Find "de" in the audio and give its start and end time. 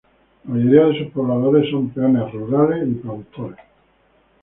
0.87-0.97